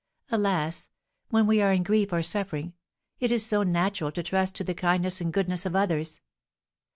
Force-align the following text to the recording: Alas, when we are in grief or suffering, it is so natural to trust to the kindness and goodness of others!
Alas, 0.31 0.89
when 1.29 1.45
we 1.45 1.61
are 1.61 1.71
in 1.71 1.83
grief 1.83 2.11
or 2.11 2.23
suffering, 2.23 2.73
it 3.19 3.31
is 3.31 3.45
so 3.45 3.61
natural 3.61 4.11
to 4.11 4.23
trust 4.23 4.55
to 4.55 4.63
the 4.63 4.73
kindness 4.73 5.21
and 5.21 5.31
goodness 5.31 5.63
of 5.63 5.75
others! 5.75 6.21